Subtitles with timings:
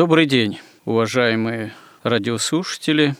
[0.00, 3.16] Добрый день, уважаемые радиослушатели.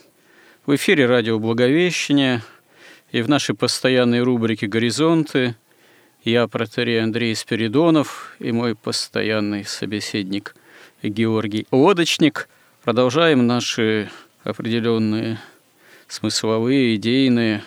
[0.64, 2.40] В эфире радио «Благовещение»
[3.12, 5.56] и в нашей постоянной рубрике «Горизонты»
[6.24, 10.56] я, протерей Андрей Спиридонов и мой постоянный собеседник
[11.02, 12.48] Георгий Лодочник.
[12.82, 14.08] Продолжаем наши
[14.42, 15.38] определенные
[16.08, 17.62] смысловые, идейные,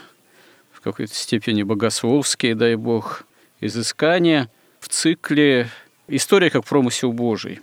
[0.71, 3.27] в какой-то степени богословские, дай бог,
[3.61, 4.49] изыскания
[4.79, 5.69] в цикле
[6.07, 7.59] «История как промысел Божий»,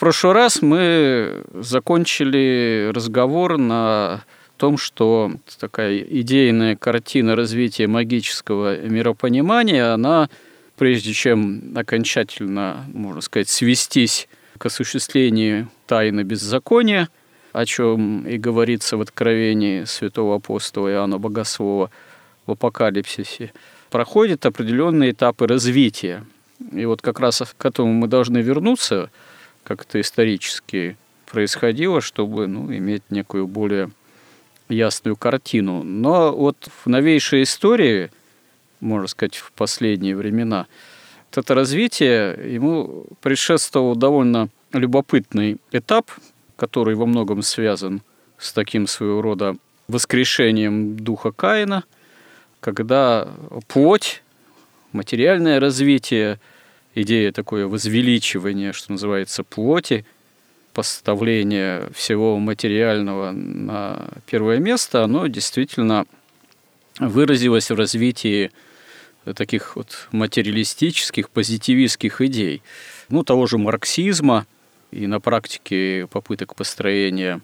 [0.00, 4.24] прошлый раз мы закончили разговор на
[4.56, 10.30] том, что такая идейная картина развития магического миропонимания, она,
[10.78, 17.10] прежде чем окончательно, можно сказать, свестись к осуществлению тайны беззакония,
[17.52, 21.90] о чем и говорится в Откровении святого апостола Иоанна Богослова
[22.46, 23.52] в Апокалипсисе,
[23.90, 26.24] проходит определенные этапы развития.
[26.72, 29.10] И вот как раз к этому мы должны вернуться–
[29.64, 33.90] как это исторически происходило, чтобы ну, иметь некую более
[34.68, 35.82] ясную картину.
[35.82, 38.10] Но вот в новейшей истории,
[38.80, 40.66] можно сказать, в последние времена,
[41.32, 46.10] это развитие ему предшествовал довольно любопытный этап,
[46.56, 48.02] который во многом связан
[48.38, 51.84] с таким своего рода воскрешением духа Каина,
[52.60, 53.28] когда
[53.68, 54.22] плоть,
[54.92, 56.40] материальное развитие–
[56.94, 60.04] идея такое возвеличивания, что называется, плоти,
[60.72, 66.06] поставление всего материального на первое место, оно действительно
[66.98, 68.50] выразилось в развитии
[69.34, 72.62] таких вот материалистических, позитивистских идей.
[73.08, 74.46] Ну, того же марксизма
[74.90, 77.40] и на практике попыток построения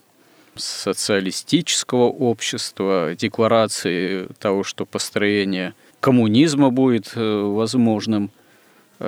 [0.55, 8.46] социалистического общества, декларации того, что построение коммунизма будет э, возможным– Э,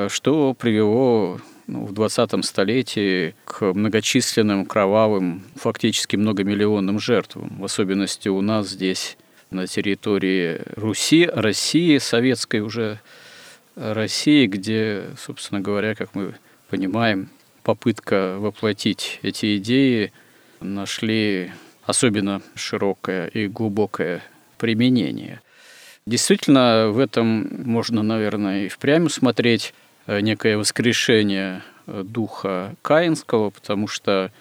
[0.09, 8.41] что привело ну, в 20 столетии к многочисленным кровавым, фактически многомиллионным жертвам, в особенности у
[8.41, 9.17] нас здесь,
[9.51, 13.01] на территории Руси, России, советской уже
[13.77, 16.35] России, где, собственно говоря, как мы
[16.69, 17.31] понимаем,
[17.63, 20.13] попытка воплотить эти идеи
[20.61, 21.53] нашли
[21.85, 24.23] особенно широкое и глубокое
[24.59, 25.41] применение–
[26.09, 29.75] Действительно, в этом можно, наверное, и впрямь усмотреть
[30.07, 34.33] э, некое воскрешение э, духа Каинского, потому что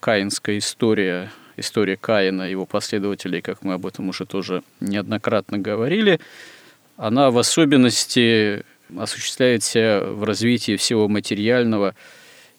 [0.00, 6.20] каинская история, история Каина, его последователей, как мы об этом уже тоже неоднократно говорили,
[6.98, 8.62] она в особенности
[8.94, 11.94] осуществляется в развитии всего материального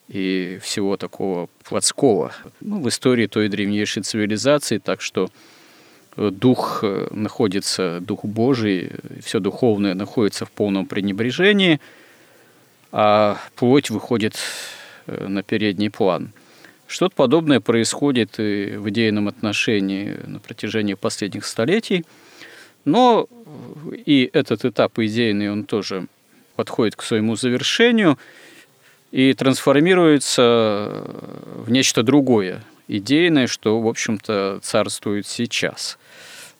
[0.07, 2.31] и всего такого плотского.
[2.61, 5.29] Ну, в истории той древнейшей цивилизации, так что
[6.17, 8.91] дух э, находится, дух Божий,
[9.23, 11.79] все духовное находится в полном пренебрежении,
[12.91, 14.37] а плоть выходит
[15.07, 16.31] э, на передний план.
[16.87, 22.05] Что-то подобное происходит и в идейном отношении на протяжении последних столетий,
[22.85, 23.27] но
[24.05, 26.07] и этот этап идейный, он тоже
[26.55, 28.17] подходит к своему завершению
[29.11, 31.03] и трансформируется
[31.55, 35.97] в нечто другое, идейное, что, в общем-то, царствует сейчас–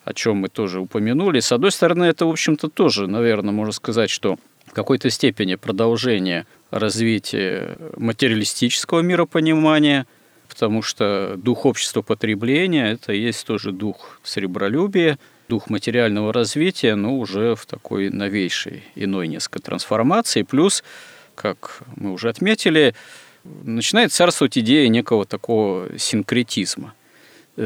[0.06, 1.40] о чем мы тоже упомянули.
[1.40, 6.46] С одной стороны, это, в общем-то, тоже, наверное, можно сказать, что в какой-то степени продолжение
[6.70, 10.06] развития материалистического миропонимания,
[10.48, 17.56] потому что дух общества потребления– это есть тоже дух сребролюбия, дух материального развития, но уже
[17.56, 20.42] в такой новейшей, иной несколько трансформации.
[20.42, 20.84] Плюс,
[21.34, 22.94] как мы уже отметили,
[23.42, 26.94] начинает царствовать идея некого такого синкретизма,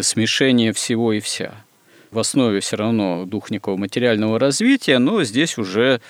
[0.00, 1.52] смешения всего и вся–
[2.10, 6.00] в основе все равно дух некого материального развития, но здесь уже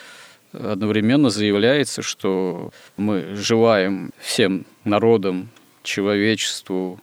[0.52, 5.48] одновременно заявляется, что мы желаем всем народам,
[5.82, 7.00] человечеству,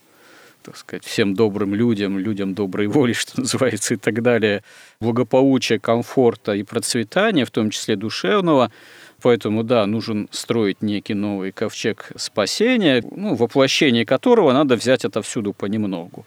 [0.63, 4.63] так сказать, всем добрым людям, людям доброй воли, что называется, и так далее,
[4.99, 8.71] благополучия, комфорта и процветания, в том числе душевного,
[9.21, 16.25] Поэтому, да, нужен строить некий новый ковчег спасения, ну, воплощение которого надо взять отовсюду понемногу.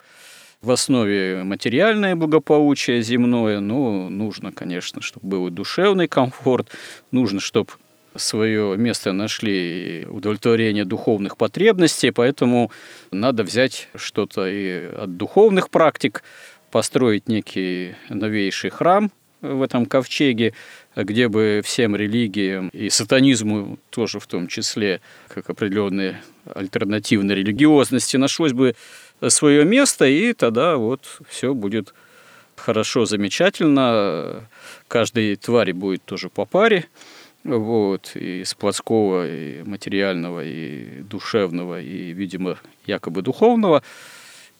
[0.62, 6.68] В основе материальное благополучие земное, но нужно, конечно, чтобы был и душевный комфорт,
[7.12, 7.70] нужно, чтобы
[8.14, 12.70] свое место нашли удовлетворение духовных потребностей, поэтому
[13.10, 16.22] надо взять что-то и от духовных практик,
[16.70, 19.10] построить некий новейший храм
[19.40, 20.52] в этом ковчеге,
[20.94, 26.16] где бы всем религиям и сатанизму тоже в том числе, как определенной
[26.54, 28.74] альтернативной религиозности, нашлось бы
[29.28, 31.94] свое место, и тогда вот все будет
[32.56, 34.44] хорошо, замечательно.
[34.88, 36.86] Каждой твари будет тоже по паре,
[37.44, 43.82] вот, и с и материального, и душевного, и, видимо, якобы духовного.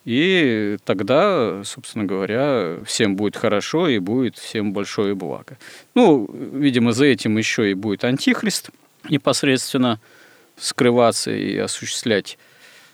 [0.07, 5.59] И тогда, собственно говоря, всем будет хорошо и будет всем большое благо.
[5.95, 8.71] Ну, видимо, за этим еще и будет антихрист
[9.11, 10.01] непосредственно
[10.56, 12.39] скрываться и осуществлять,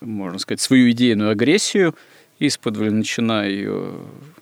[0.01, 1.95] можно сказать, свою идейную агрессию,
[2.39, 3.95] из-под начиная ее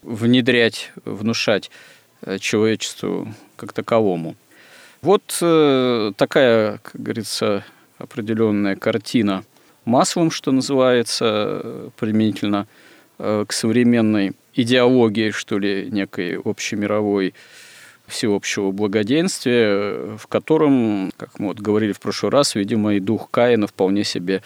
[0.03, 1.71] внедрять, внушать
[2.41, 4.37] человечеству как таковому.
[5.03, 7.65] Вот э, такая, как говорится,
[7.99, 9.45] определенная картина
[9.85, 12.67] маслом, что называется, применительно
[13.19, 17.35] э, к современной идеологии, что ли, некой общемировой
[18.07, 23.67] всеобщего благоденствия, в котором, как мы вот говорили в прошлый раз, видимо, и дух Каина
[23.67, 24.43] вполне себе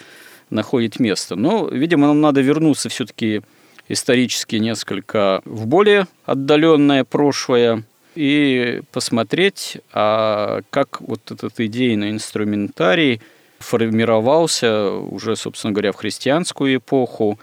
[0.49, 1.35] находит место.
[1.35, 3.41] Но, видимо, нам надо вернуться все-таки
[3.87, 7.83] исторически несколько в более отдаленное прошлое,
[8.15, 13.21] и посмотреть, а как вот этот идейный инструментарий
[13.59, 17.39] формировался уже, собственно говоря, в христианскую эпоху,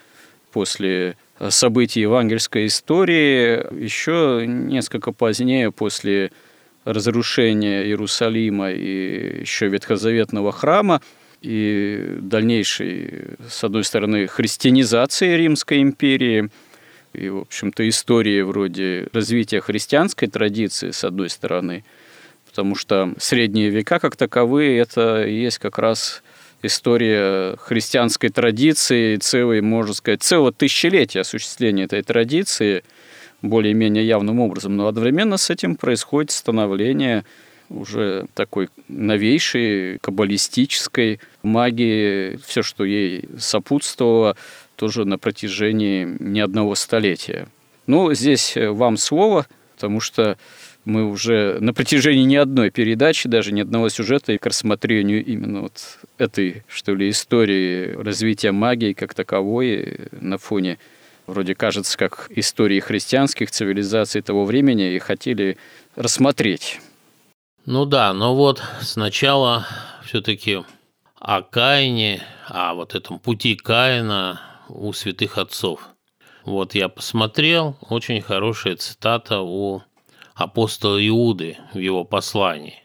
[0.53, 1.17] после
[1.51, 6.31] событий евангельской истории, еще несколько позднее, после
[6.85, 11.03] разрушения Иерусалима и еще ветхозаветного храма,
[11.47, 16.49] и дальнейшей, с одной стороны, христианизации Римской империи–
[17.17, 21.83] и, в общем-то, истории вроде развития христианской традиции, с одной стороны,
[22.47, 26.23] потому что средние века как таковые– это есть как раз
[26.63, 32.85] история христианской традиции, целый, можно сказать, целое тысячелетие осуществления этой традиции
[33.41, 34.77] более-менее явным образом.
[34.77, 37.25] Но одновременно с этим происходит становление
[37.71, 44.37] уже такой новейшей каббалистической магии, все, что ей сопутствовало,
[44.77, 47.49] тоже на протяжении не одного столетия.
[47.87, 50.37] Ну, здесь э, вам слово, потому что
[50.85, 55.63] мы уже на протяжении ни одной передачи, даже ни одного сюжета и к рассмотрению именно
[55.63, 60.79] вот этой, что ли, истории развития магии как таковой э, на фоне
[61.27, 65.59] вроде кажется, как истории христианских цивилизаций того времени и хотели
[65.97, 66.81] рассмотреть.
[67.65, 69.67] Ну да, но вот сначала
[70.05, 70.61] все-таки
[71.27, 75.89] о Каине, о вот этом пути Каина у святых отцов.
[76.45, 79.83] Вот я посмотрел, очень хорошая цитата у
[80.37, 82.81] апостола Иуды в его послании.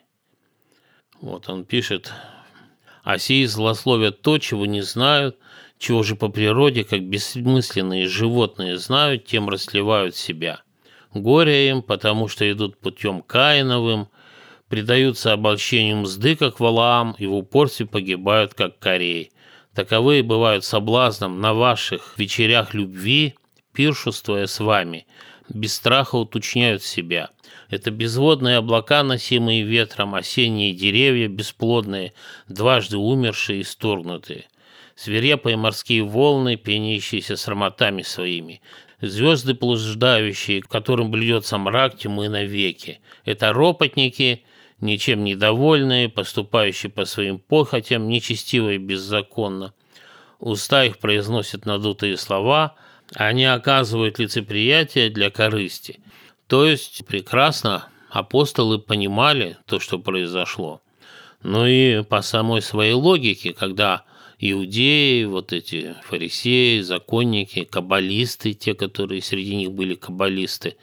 [1.22, 2.12] Вот он пишет,
[3.04, 5.38] «А сии злословят то, чего не знают,
[5.78, 10.64] чего же по природе, как бессмысленные животные знают, тем расливают себя.
[11.14, 14.08] Горе им, потому что идут путем Каиновым,
[14.72, 19.34] предаются обольщению мзды, как Валаам, и в упорстве погибают, как Корей.
[19.76, 23.36] Таковые бывают соблазном на ваших вечерях любви,
[23.74, 25.08] пиршествуя с вами,
[25.50, 27.32] без страха уточняют себя.
[27.70, 32.14] Это безводные облака, носимые ветром, осенние деревья, бесплодные,
[32.48, 34.46] дважды умершие и сторгнутые.
[34.96, 38.62] Свирепые морские волны, пенящиеся срамотами своими,
[39.02, 43.02] звезды блуждающие, которым блюдется мрак тьмы навеки.
[43.26, 44.46] Это ропотники,
[44.82, 49.74] ничем недовольные, поступающие по своим похотям, нечестиво и беззаконно.
[50.40, 52.76] Уста их произносят надутые слова,
[53.14, 56.00] они оказывают лицеприятие для корысти.
[56.48, 60.82] То есть прекрасно апостолы понимали то, что произошло.
[61.44, 64.04] Но и по самой своей логике, когда
[64.40, 70.76] иудеи, вот эти фарисеи, законники, каббалисты, те, которые среди них были каббалисты,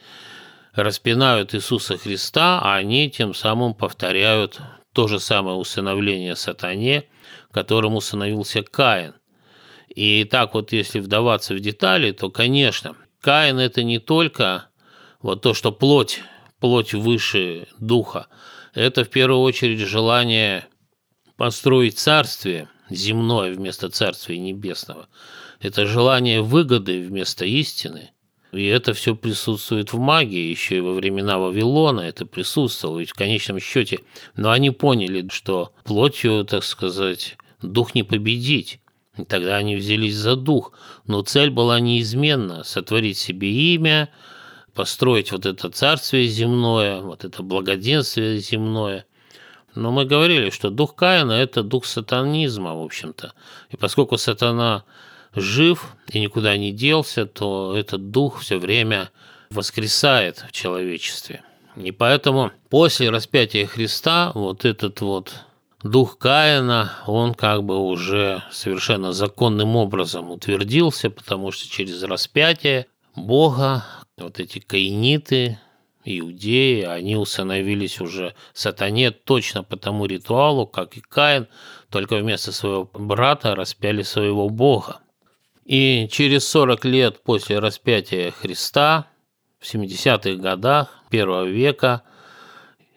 [0.83, 4.59] распинают Иисуса Христа, а они тем самым повторяют
[4.93, 7.05] то же самое усыновление сатане,
[7.51, 9.15] которым усыновился Каин.
[9.87, 14.67] И так вот, если вдаваться в детали, то, конечно, Каин– это не только
[15.21, 16.21] вот то, что плоть,
[16.59, 18.27] плоть выше духа,
[18.73, 20.67] это в первую очередь желание
[21.37, 25.07] построить царствие земное вместо царствия небесного.
[25.59, 28.11] Это желание выгоды вместо истины–
[28.51, 33.13] И это все присутствует в магии, еще и во времена Вавилона это присутствовало, ведь в
[33.13, 33.99] конечном счете.
[34.35, 38.79] Но они поняли, что плотью, так сказать, дух не победить.
[39.17, 40.73] И тогда они взялись за дух.
[41.05, 44.09] Но цель была неизменна– сотворить себе имя,
[44.73, 49.05] построить вот это царствие земное, вот это благоденствие земное.
[49.75, 53.33] Но мы говорили, что дух Каина– это дух сатанизма, в общем-то.
[53.69, 54.85] И поскольку сатана
[55.39, 59.11] жив и никуда не делся, то этот дух все время
[59.49, 61.43] воскресает в человечестве.
[61.75, 65.45] И поэтому после распятия Христа вот этот вот
[65.83, 73.85] дух Каина, он как бы уже совершенно законным образом утвердился, потому что через распятие Бога
[74.17, 75.59] вот эти каиниты,
[76.03, 81.47] иудеи, они установились уже сатане точно по тому ритуалу, как и Каин,
[81.89, 84.99] только вместо своего брата распяли своего Бога.
[85.69, 89.05] И через 40 лет после распятия Христа,
[89.59, 92.01] в 70-х годах первого века,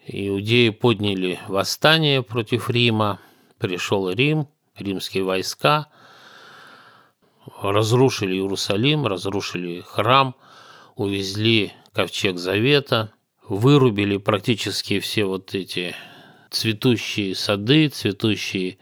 [0.07, 3.19] иудеи подняли восстание против Рима,
[3.59, 5.85] пришел Рим, римские войска,
[7.61, 10.33] разрушили Иерусалим, разрушили храм,
[10.95, 13.13] увезли ковчег Завета,
[13.47, 15.95] вырубили практически все вот эти
[16.49, 18.79] цветущие сады, цветущие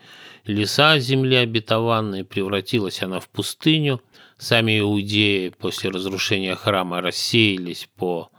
[0.52, 4.02] леса земли обетованной, превратилась она в пустыню.
[4.38, 8.30] Сами иудеи после разрушения храма рассеялись по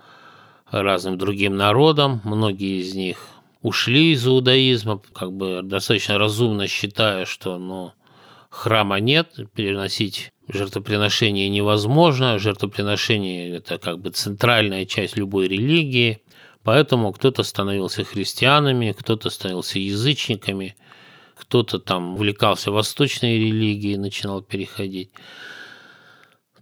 [0.71, 3.19] разным другим народам, многие из них
[3.61, 7.93] ушли из иудаизма, как бы достаточно разумно считая, что ну,
[8.49, 16.23] храма нет, переносить жертвоприношение невозможно, жертвоприношение– это как бы центральная часть любой религии,
[16.65, 20.75] поэтому кто-то становился христианами, кто-то становился язычниками–
[21.43, 25.11] кто-то там увлекался восточной религией, начинал переходить.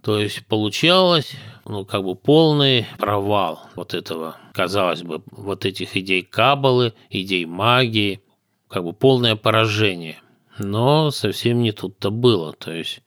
[0.01, 1.33] То есть получалось,
[1.65, 8.21] ну, как бы полный провал вот этого, казалось бы, вот этих идей кабалы, идей магии,
[8.67, 10.19] как бы полное поражение.
[10.57, 12.53] Но совсем не тут-то было.
[12.53, 13.01] То есть,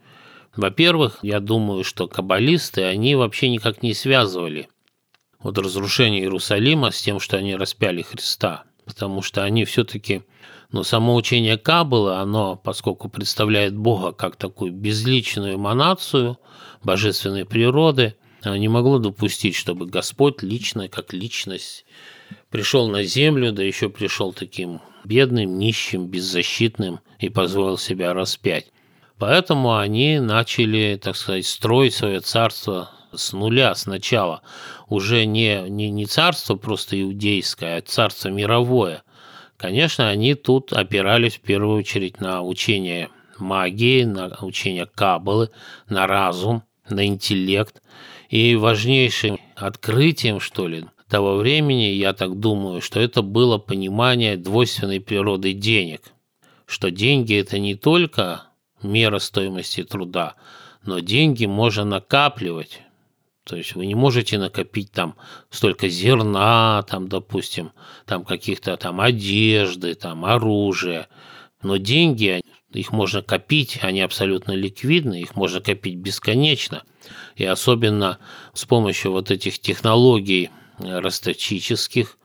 [0.54, 4.69] во-первых, я думаю, что каббалисты, они вообще никак не связывали
[5.40, 8.62] вот разрушение Иерусалима с тем, что они распяли Христа.
[8.85, 10.23] Потому что они все-таки
[10.75, 16.37] но само учение Каббалы, оно, поскольку представляет Бога как такую безличную эманацию
[16.83, 21.85] божественной природы, не могло допустить, чтобы Господь лично, как личность,
[22.50, 28.73] пришел на землю, да еще пришел таким бедным, нищим, беззащитным и позволил себя распять.
[29.16, 34.43] Поэтому они начали, так сказать, строить свое царство с нуля, сначала.
[34.88, 39.04] Уже не, не, не царство просто иудейское, а царство мировое–
[39.56, 43.08] Конечно, они тут опирались в первую очередь на учение
[43.38, 45.50] магии, на учение каббалы,
[45.88, 47.82] на разум, на интеллект.
[48.28, 55.00] И важнейшим открытием, что ли, того времени, я так думаю, что это было понимание двойственной
[55.00, 56.12] природы денег.
[56.66, 58.44] Что деньги– это не только
[58.82, 60.34] мера стоимости труда,
[60.84, 62.80] но деньги можно накапливать,
[63.44, 65.16] то есть вы не можете накопить там
[65.50, 67.72] столько зерна, там, допустим,
[68.06, 71.08] там каких-то там одежды, там оружия.
[71.62, 76.84] Но деньги, их можно копить, они абсолютно ликвидны, их можно копить бесконечно.
[77.36, 78.18] И особенно
[78.54, 82.18] с помощью вот этих технологий ростовчических,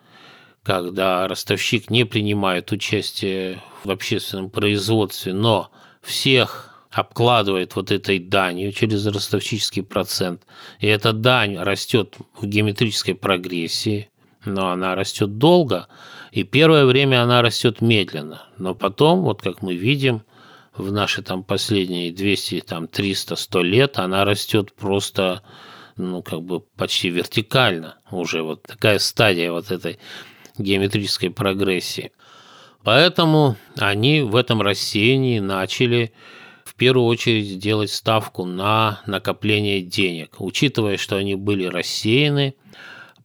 [0.63, 5.71] когда ростовщик не принимает участие в общественном производстве, но
[6.01, 10.43] всех обкладывает вот этой данью через ростовчический процент.
[10.79, 14.09] И эта дань растет в геометрической прогрессии,
[14.45, 15.87] но она растет долго,
[16.31, 18.43] и первое время она растет медленно.
[18.57, 20.23] Но потом, вот как мы видим,
[20.75, 25.43] в наши там последние 200, там 300, 100 лет она растет просто,
[25.97, 28.41] ну, как бы почти вертикально уже.
[28.41, 29.99] Вот такая стадия вот этой
[30.57, 32.11] геометрической прогрессии.
[32.83, 36.13] Поэтому они в этом рассеянии начали
[36.79, 40.35] первую очередь сделать ставку на накопление денег.
[40.39, 42.55] Учитывая, что они были рассеяны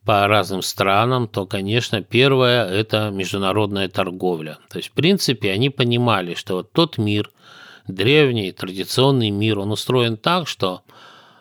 [0.05, 4.59] по разным странам, то, конечно, первое– это международная торговля.
[4.69, 7.31] То есть, в принципе, они понимали, что вот тот мир,
[7.87, 10.83] древний, традиционный мир, он устроен так, что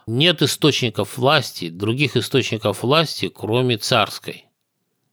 [0.06, 4.46] нет источников власти, других источников власти, кроме царской.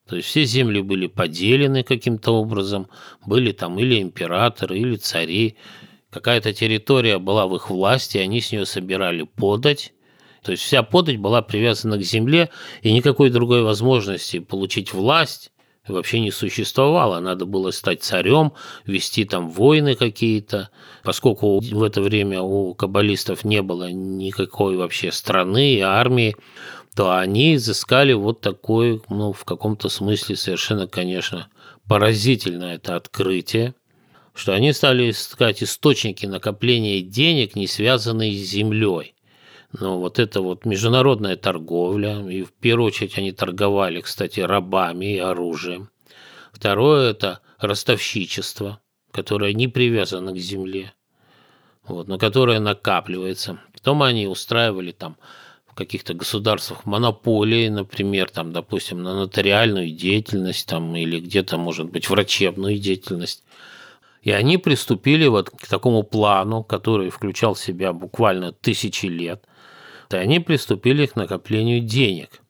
[0.06, 2.88] То есть все земли были поделены каким-то образом,
[3.24, 5.56] были там или императоры, или цари,
[6.10, 9.92] какая-то территория была в их власти, они с нее собирали подать.
[10.42, 12.50] То есть вся подать была привязана к земле,
[12.82, 15.52] и никакой другой возможности получить власть
[15.86, 17.20] вообще не существовало.
[17.20, 18.52] Надо было стать царем,
[18.86, 20.70] вести там войны какие-то.
[21.02, 26.36] Поскольку в это время у каббалистов не было никакой вообще страны и армии,
[26.94, 31.48] то они изыскали вот такое, ну, в каком-то смысле совершенно, конечно,
[31.86, 33.74] поразительное это открытие,
[34.40, 39.14] что они стали искать источники накопления денег, не связанные с землей.
[39.78, 45.18] Но вот это вот международная торговля, и в первую очередь они торговали, кстати, рабами и
[45.18, 45.90] оружием.
[46.54, 48.80] Второе– это ростовщичество,
[49.12, 50.94] которое не привязано к земле,
[51.86, 53.60] вот, но которое накапливается.
[53.74, 55.18] Потом они устраивали там
[55.66, 62.08] в каких-то государствах монополии, например, там, допустим, на нотариальную деятельность там, или где-то, может быть,
[62.08, 63.44] врачебную деятельность.
[64.22, 69.44] И они приступили вот к такому плану, который включал в себя буквально тысячи лет,
[70.10, 72.40] и они приступили к накоплению денег.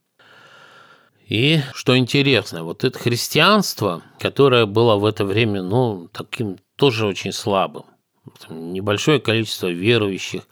[1.29, 7.33] И что интересно, вот это христианство, которое было в это время, ну, таким тоже очень
[7.33, 7.85] слабым,
[8.49, 10.49] небольшое количество верующих,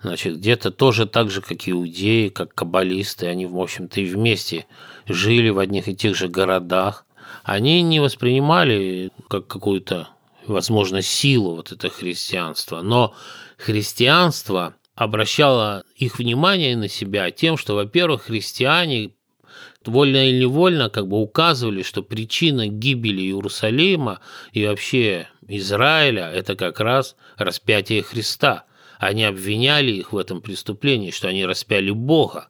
[0.00, 4.66] значит, где-то тоже так же, как иудеи, как каббалисты, они, в общем-то, и вместе
[5.06, 7.04] жили в одних и тех же городах,
[7.42, 10.08] они не воспринимали как какую-то,
[10.46, 13.14] возможно, силу вот это христианство, но
[13.56, 19.12] христианство обращало их внимание на себя тем, что, во-первых, христиане
[19.84, 24.20] вольно или невольно как бы указывали, что причина гибели Иерусалима
[24.52, 28.64] и вообще Израиля– это как раз распятие Христа.
[28.98, 32.48] Они обвиняли их в этом преступлении, что они распяли Бога.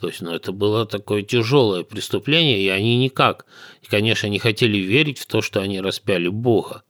[0.00, 3.46] То есть, ну, это было такое тяжелое преступление, и они никак,
[3.88, 6.82] конечно, не хотели верить в то, что они распяли Бога.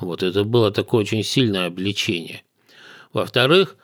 [0.00, 2.42] Вот это было такое очень сильное обличение.
[3.12, 3.76] Во-вторых,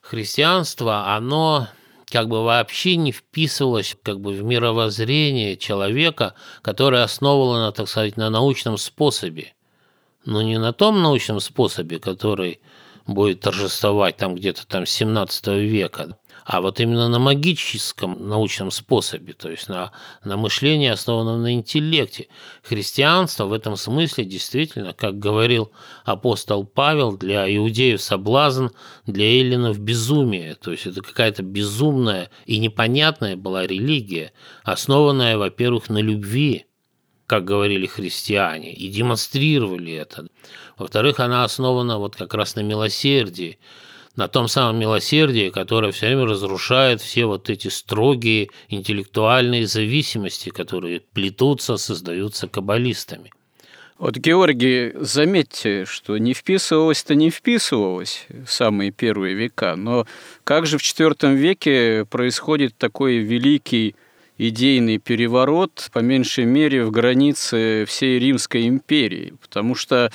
[0.00, 1.68] христианство, оно
[2.10, 8.28] как бы вообще не вписывалось как бы в мировоззрение человека, которое основано, так сказать, на
[8.28, 9.54] научном способе.
[10.24, 12.60] Но не на том научном способе, который
[13.06, 19.50] будет торжествовать там где-то там 17 века, а вот именно на магическом научном способе, то
[19.50, 19.92] есть на,
[20.24, 22.28] на мышлении, основанном на интеллекте.
[22.62, 25.72] Христианство в этом смысле действительно, как говорил
[26.04, 28.68] апостол Павел, для иудеев соблазн,
[29.06, 30.54] для эллинов безумие.
[30.56, 34.32] То есть это какая-то безумная и непонятная была религия,
[34.64, 36.66] основанная, во-первых, на любви,
[37.26, 40.26] как говорили христиане, и демонстрировали это.
[40.76, 43.58] Во-вторых, она основана вот как раз на милосердии,
[44.16, 51.00] на том самом милосердии, которое все время разрушает все вот эти строгие интеллектуальные зависимости, которые
[51.00, 53.32] плетутся, создаются каббалистами.
[53.98, 60.06] Вот, Георгий, заметьте, что не вписывалось-то не вписывалось в самые первые века, но
[60.42, 63.94] как же в IV веке происходит такой великий
[64.38, 70.10] идейный переворот, по меньшей мере, в границе всей Римской империи, потому что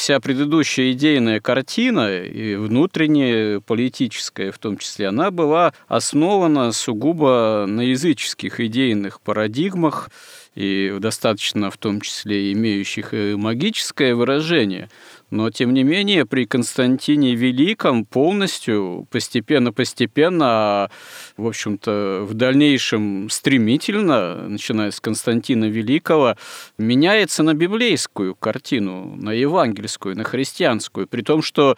[0.00, 7.82] вся предыдущая идейная картина, и внутренняя, политическая в том числе, она была основана сугубо на
[7.82, 10.08] языческих идейных парадигмах,
[10.54, 14.88] и достаточно в том числе имеющих и магическое выражение.
[15.30, 20.90] Но, тем не менее, при Константине Великом полностью, постепенно-постепенно,
[21.36, 26.36] в общем-то, в дальнейшем стремительно, начиная с Константина Великого,
[26.78, 31.76] меняется на библейскую картину, на евангельскую, на христианскую, при том, что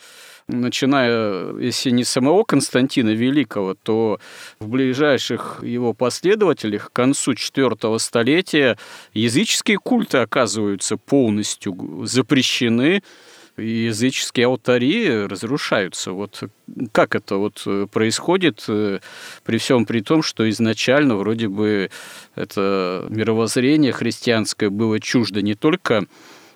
[0.49, 4.19] начиная, если не самого Константина Великого, то
[4.61, 8.79] в ближайших его последователях к концу IV столетия
[9.13, 13.03] языческие культы оказываются полностью запрещены,
[13.57, 16.13] языческие алтари разрушаются.
[16.13, 16.43] Вот
[16.93, 19.01] как это вот происходит э,
[19.45, 21.91] при всем при том, что изначально вроде бы
[22.35, 26.07] это мировоззрение христианское было чуждо не только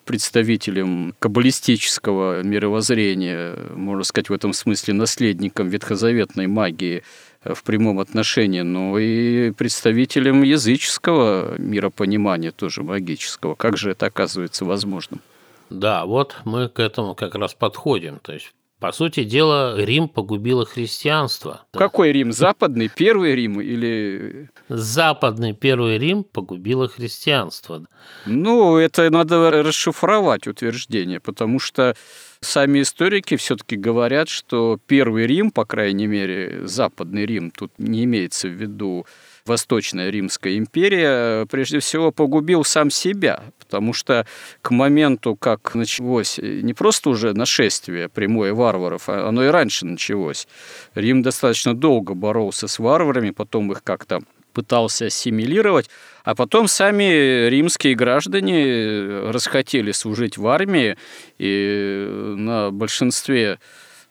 [0.07, 7.03] представителем каббалистического мировоззрения, можно сказать, в этом смысле наследником ветхозаветной магии
[7.45, 13.55] в прямом отношении, но и представителем языческого миропонимания, тоже магического.
[13.57, 15.21] Как же это оказывается возможным?
[15.71, 18.19] Да, вот мы к этому как раз подходим.
[18.21, 21.63] То есть по сути дела, Рим погубило христианство.
[21.73, 22.31] Какой Рим?
[22.31, 24.51] Западный, первый Рим или...
[24.69, 27.87] Западный первый Рим погубило христианство.
[28.27, 31.97] Ну, это надо расшифровать утверждение, потому что
[32.41, 38.47] сами историки все-таки говорят, что первый Рим, по крайней мере, западный Рим, тут не имеется
[38.49, 39.07] в виду
[39.47, 44.27] Восточная Римская империя прежде всего погубил сам себя, потому что
[44.63, 50.49] к моменту, как началось не просто уже нашествие прямое варваров, а оно и раньше началось.
[50.95, 54.21] Рим достаточно долго боролся с варварами, потом их как-то
[54.53, 55.91] пытался ассимилировать,
[56.25, 60.97] а потом сами римские граждане расхотели служить в армии,
[61.37, 63.59] и на большинстве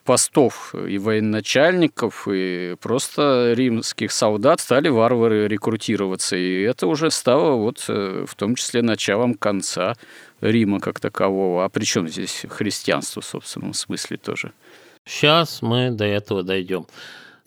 [0.05, 6.37] постов и военачальников, и просто римских солдат стали варвары рекрутироваться.
[6.37, 9.95] И это уже стало вот э, в том числе началом конца
[10.41, 11.65] Рима как такового.
[11.65, 14.53] А при чем здесь христианство в собственном смысле тоже?
[15.05, 16.87] Сейчас мы до этого дойдем.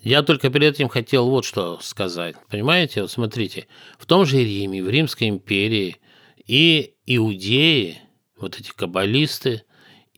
[0.01, 2.37] Я только перед этим хотел вот что сказать.
[2.51, 3.67] Понимаете, вот смотрите,
[3.99, 5.97] в том же Риме, в Римской империи
[6.47, 8.01] и иудеи,
[8.37, 9.63] вот эти каббалисты,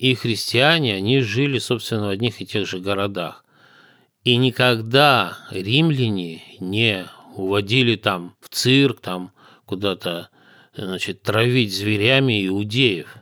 [0.00, 3.44] и христиане, они жили, собственно, в одних и тех же городах.
[4.24, 9.32] И никогда римляне не уводили там в цирк, там
[9.66, 10.30] куда-то,
[10.74, 13.14] значит, травить зверями иудеев.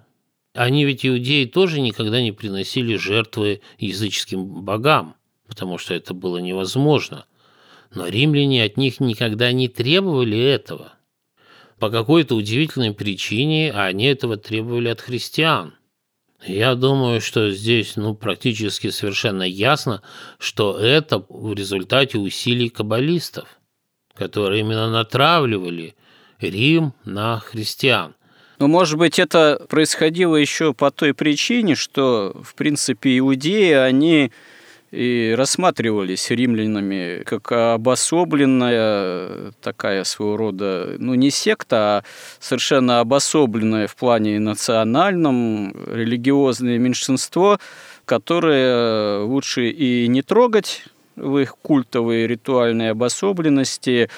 [0.55, 5.17] Они ведь иудеи тоже никогда не приносили жертвы языческим богам,
[5.49, 7.27] потому что это было невозможно.
[7.93, 10.93] Но римляне от них никогда не требовали этого.
[11.81, 15.75] По какой-то удивительной причине они этого требовали от христиан.
[16.45, 20.03] Я думаю, что здесь ну, практически совершенно ясно,
[20.39, 23.49] что это в результате усилий каббалистов,
[24.15, 25.97] которые именно натравливали
[26.41, 28.15] Рим на христиан.
[28.59, 34.33] Но, ну, может быть, это происходило еще по той причине, что, в принципе, иудеи, они
[34.91, 42.05] и рассматривались римлянами как обособленная такая своего рода, ну не секта, а
[42.41, 47.59] совершенно обособленное в плане национальном религиозное меньшинство,
[48.05, 50.85] которое лучше и не трогать,
[51.17, 54.09] в их культовые ритуальные обособленности,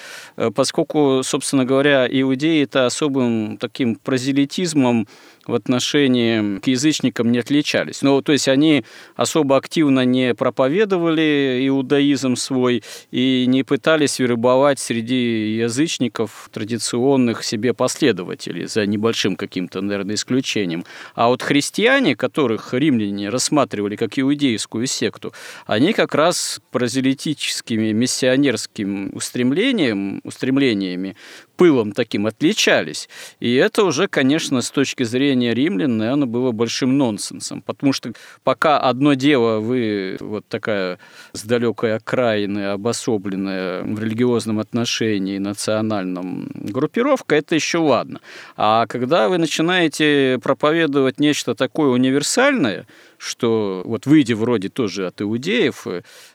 [0.54, 5.09] поскольку, собственно говоря, иудеи это особым таким прозелитизмом
[5.50, 8.02] в отношении к язычникам не отличались.
[8.02, 8.84] Ну, то есть они
[9.16, 18.66] особо активно не проповедовали иудаизм свой и не пытались вербовать среди язычников традиционных себе последователей,
[18.66, 20.84] за небольшим каким-то, наверное, исключением.
[21.14, 25.32] А вот христиане, которых римляне рассматривали как иудейскую секту,
[25.66, 31.16] они как раз прозелитическими миссионерскими устремлением, устремлениями
[31.61, 33.07] пылом таким отличались.
[33.38, 37.61] И это уже, конечно, с точки зрения римлян, наверное, было большим нонсенсом.
[37.61, 38.12] Потому что
[38.44, 40.99] пока одно дело вы вот такая
[41.35, 48.20] с далекой окраины, обособленная в религиозном отношении, национальном группировка, это еще ладно.
[48.57, 52.87] А когда вы начинаете проповедовать нечто такое универсальное,
[53.20, 55.87] что вот выйдя вроде тоже от иудеев,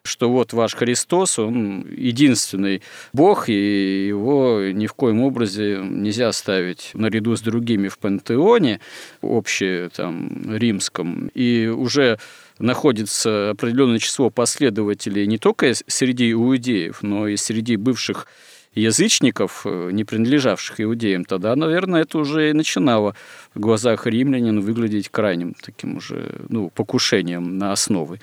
[0.04, 6.92] что вот ваш Христос, он единственный Бог, и его ни в коем образе нельзя ставить
[6.94, 8.82] наряду с другими в пантеоне,
[9.22, 12.20] общее там римском, и уже
[12.60, 18.28] находится определенное число последователей не только среди иудеев, но и среди бывших
[18.76, 23.16] язычников, э, не принадлежавших иудеям, тогда, наверное, это уже и начинало
[23.54, 28.20] в глазах римлянин выглядеть крайним таким уже ну, покушением на основы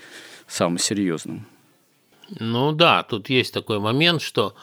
[0.47, 1.45] самым серьезным.
[2.39, 4.55] Ну да, тут есть такой момент, что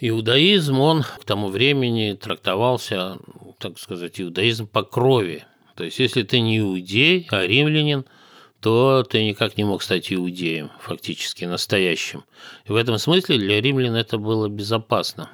[0.00, 3.18] иудаизм, он к тому времени трактовался,
[3.58, 5.44] так сказать, иудаизм по крови.
[5.76, 8.04] То есть, если ты не иудей, а римлянин–
[8.60, 12.24] то ты никак не мог стать иудеем, фактически настоящим.
[12.66, 15.30] И в этом смысле для римлян это было безопасно.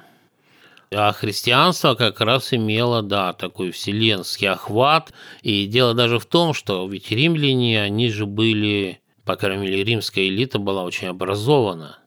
[0.89, 5.11] А христианство как раз имело, да, такой вселенский охват.
[5.41, 10.25] И дело даже в том, что ведь римляне, они же были, по крайней мере, римская
[10.27, 11.99] элита была очень образована.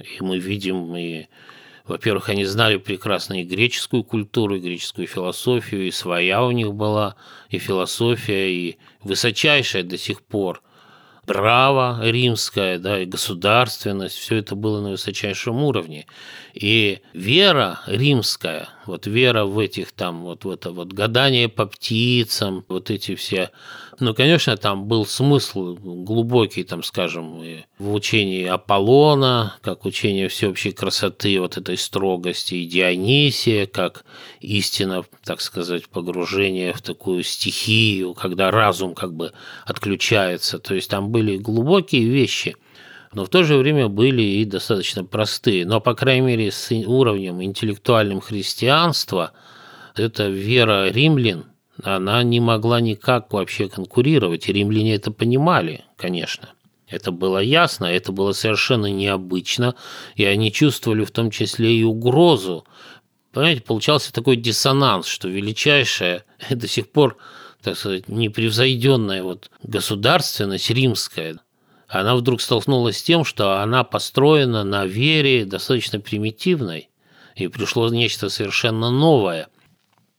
[0.00, 1.28] И мы видим и
[1.86, 7.14] во-первых, они знали прекрасно и греческую культуру, и греческую философию, и своя у них была
[7.50, 10.62] и философия, и высочайшая до сих пор
[11.26, 16.06] право римское, да, и государственность, все это было на высочайшем уровне.
[16.54, 22.64] И вера римская, вот вера в этих там, вот в это вот гадание по птицам,
[22.68, 23.50] вот эти все
[24.00, 27.42] ну, конечно, там был смысл глубокий, там, скажем,
[27.78, 34.04] в учении Аполлона, как учение всеобщей красоты, вот этой строгости, и Дионисия, как
[34.40, 39.32] истина, так сказать, погружение в такую стихию, когда разум как бы
[39.64, 40.58] отключается.
[40.58, 42.56] То есть там были глубокие вещи–
[43.14, 45.66] но в то же время были и достаточно простые.
[45.66, 49.32] Но, по крайней мере, с уровнем интеллектуальным христианства,
[49.94, 51.46] это вера римлян,
[51.82, 56.50] она не могла никак вообще конкурировать, и римляне это понимали, конечно.
[56.86, 59.74] Это было ясно, это было совершенно необычно,
[60.14, 62.64] и они чувствовали в том числе и угрозу.
[63.32, 67.16] Понимаете, получался такой диссонанс, что величайшая до сих пор,
[67.62, 71.40] так сказать, непревзойденная вот государственность римская,
[72.00, 76.90] она вдруг столкнулась с тем, что она построена на вере достаточно примитивной.
[77.36, 79.48] и пришло нечто совершенно новое.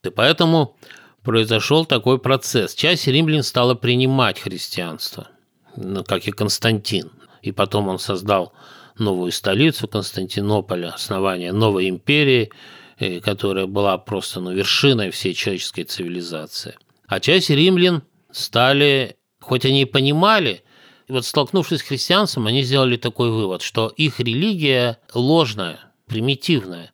[0.04, 0.78] И поэтому
[1.24, 2.76] произошел такой процесс.
[2.76, 5.28] Часть римлян стала принимать христианство,
[5.76, 7.12] ну, как и Константин.
[7.42, 8.54] И потом он создал
[8.98, 12.52] новую столицу Константинополя, основание новой империи,
[13.00, 16.78] э, которая была просто ну, вершиной всей человеческой цивилизации.
[17.08, 20.65] А часть римлян стали, хоть они и понимали,
[21.08, 26.92] и вот столкнувшись с христианством, они сделали такой вывод, что их религия ложная, примитивная.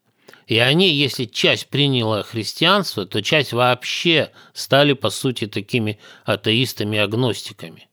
[0.48, 7.88] И они, если часть приняла христианство, то часть вообще стали, по сути, такими атеистами-агностиками.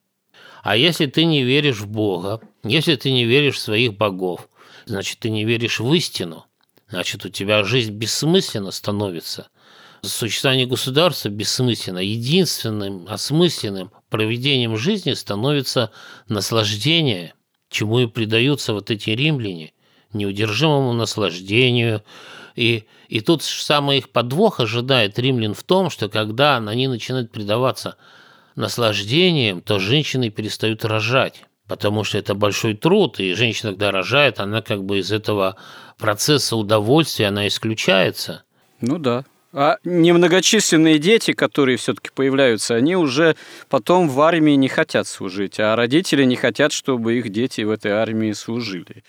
[0.64, 4.48] А если ты не веришь в Бога, если ты не веришь в своих богов,
[4.86, 6.46] значит, ты не веришь в истину,
[6.88, 9.48] значит, у тебя жизнь бессмысленна становится.
[10.02, 11.98] Существование государства бессмысленно.
[11.98, 15.90] Единственным осмысленным проведением жизни становится
[16.28, 17.34] наслаждение,
[17.70, 19.72] чему и предаются вот эти римляне,
[20.12, 22.02] неудержимому наслаждению.
[22.56, 27.96] И, и тут самый их подвох ожидает римлян в том, что когда они начинают предаваться
[28.56, 34.62] наслаждением, то женщины перестают рожать потому что это большой труд, и женщина, когда рожает, она
[34.62, 35.56] как бы из этого
[35.98, 38.42] процесса удовольствия, она исключается.
[38.80, 43.36] Ну да, а немногочисленные дети, которые все-таки появляются, они уже
[43.68, 47.92] потом в армии не хотят служить, а родители не хотят, чтобы их дети в этой
[47.92, 49.02] армии служили.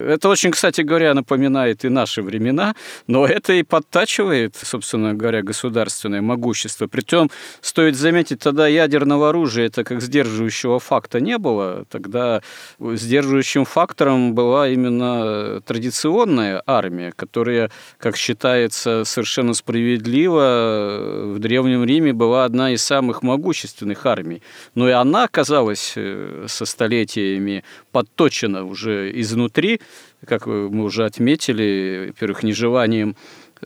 [0.00, 2.74] Это очень, кстати говоря, напоминает и наши времена,
[3.06, 6.86] но это и подтачивает, собственно говоря, государственное могущество.
[6.86, 11.84] Притом, стоит заметить, тогда ядерного оружия это как сдерживающего факта не было.
[11.90, 12.40] Тогда
[12.78, 22.44] сдерживающим фактором была именно традиционная армия, которая, как считается совершенно справедливо, в Древнем Риме была
[22.44, 24.42] одна из самых могущественных армий.
[24.74, 29.80] Но и она оказалась э, со столетиями подточена уже изнутри,
[30.26, 33.16] как мы уже отметили, во-первых, нежеланием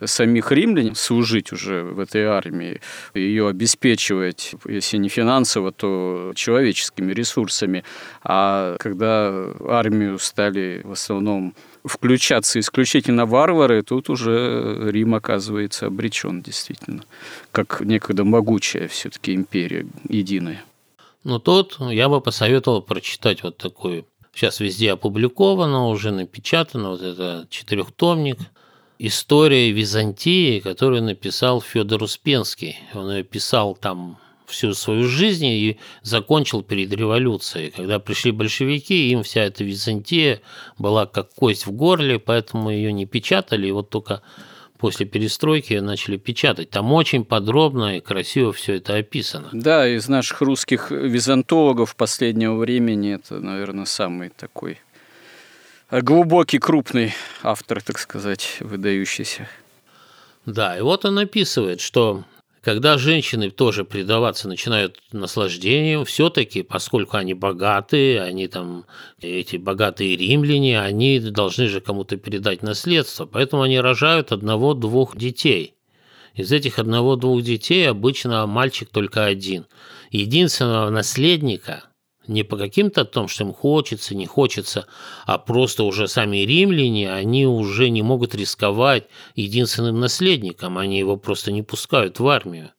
[0.05, 2.81] самих римлян служить уже в этой армии,
[3.15, 7.85] ее обеспечивать, если не финансово, то человеческими ресурсами.
[8.23, 17.05] А когда армию стали в основном включаться исключительно варвары, тут уже Рим оказывается обречен действительно,
[17.53, 20.65] как некогда могучая все-таки империя единая.
[21.25, 27.47] Но тут я бы посоветовал прочитать вот такой сейчас везде опубликовано, уже напечатано, вот это
[27.51, 28.39] четырехтомник
[28.99, 32.79] «История Византии», которую написал Федор Успенский.
[32.95, 37.71] Он ее писал там всю свою жизнь и закончил перед революцией.
[37.71, 40.41] Когда пришли большевики, им вся эта Византия
[40.79, 44.23] была как кость в горле, поэтому ее не печатали, и вот только
[44.85, 46.69] после перестройки начали печатать.
[46.69, 49.49] Там очень подробно и красиво все это описано.
[49.55, 54.79] Да, из наших русских византологов последнего времени это, наверное, самый такой
[55.91, 59.49] глубокий, крупный автор, так сказать, выдающийся.
[60.45, 62.25] Да, и вот он описывает, что
[62.65, 68.87] когда женщины тоже предаваться начинают наслаждению, все-таки, поскольку они богатые, они там,
[69.21, 75.75] эти богатые римляне, они должны же кому-то передать наследство, поэтому они рожают одного-двух детей.
[76.35, 79.67] Из этих одного-двух детей обычно мальчик только один.
[80.11, 81.85] Единственного наследника
[82.27, 84.87] не по каким-то том, что им хочется, не хочется,
[85.27, 91.53] а просто уже сами римляне, они уже не могут рисковать единственным наследником, они его просто
[91.53, 92.71] не пускают в армию.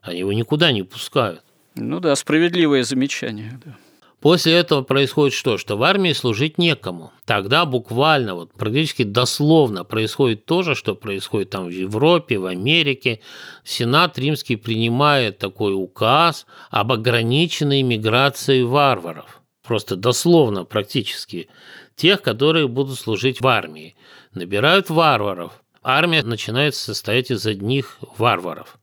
[0.00, 1.42] Они его никуда не пускают.
[1.74, 3.58] Ну да, справедливое замечание.
[3.64, 3.76] Да.
[4.24, 5.58] После этого происходит что?
[5.58, 7.12] Что в армии служить некому.
[7.26, 13.20] Тогда буквально, вот практически дословно происходит то же, что происходит там в Европе, в Америке.
[13.64, 19.42] Сенат римский принимает такой указ об ограниченной миграции варваров.
[19.62, 21.50] Просто дословно практически.
[21.94, 23.94] Тех, которые будут служить в армии.
[24.32, 25.52] Набирают варваров.
[25.82, 28.78] Армия начинает состоять из одних варваров.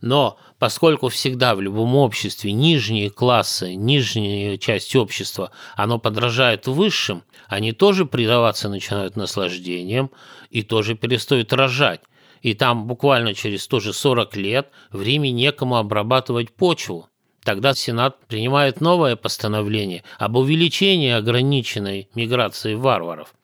[0.00, 7.72] Но поскольку всегда в любом обществе нижние классы, нижняя часть общества, оно подражает высшим, они
[7.72, 10.10] тоже предаваться начинают наслаждением
[10.50, 12.00] и тоже перестают рожать.
[12.42, 17.08] И там буквально через тоже 40 лет в Риме некому обрабатывать почву.
[17.42, 23.34] Тогда Сенат принимает новое постановление об увеличении ограниченной миграции варваров.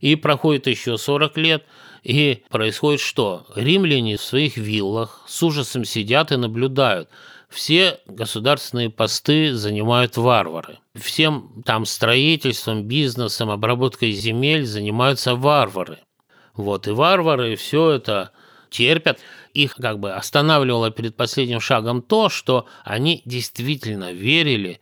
[0.00, 1.64] И проходит еще 40 лет–
[2.02, 3.46] и происходит что?
[3.54, 7.08] Римляне в своих виллах с ужасом сидят и наблюдают.
[7.48, 10.78] Все государственные посты занимают варвары.
[10.94, 15.98] Всем там строительством, бизнесом, обработкой земель занимаются варвары.
[16.54, 18.32] Вот и варвары все это
[18.68, 19.18] терпят.
[19.54, 24.80] Их как бы останавливало перед последним шагом то, что они действительно верили,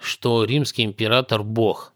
[0.00, 1.92] что римский император– бог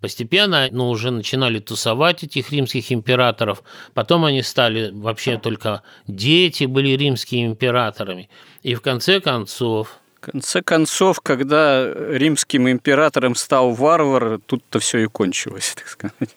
[0.00, 3.62] Постепенно ну, уже начинали тусовать этих римских императоров.
[3.92, 8.30] Потом они стали вообще только дети были римскими императорами.
[8.62, 15.06] И в конце концов в конце концов, когда римским императором стал варвар, тут-то все и
[15.06, 16.36] кончилось, так сказать.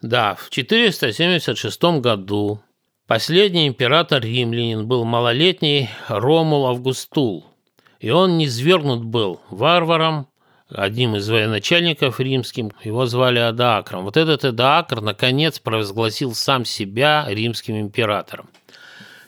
[0.00, 2.60] Да, в 476 году
[3.08, 7.44] последний император римлянин был малолетний Ромул Августул,
[7.98, 10.28] и он низвергнут был варваром,
[10.74, 14.04] одним из военачальников римским, его звали Адаакром.
[14.04, 18.48] Вот этот Адаакр, наконец, провозгласил сам себя римским императором.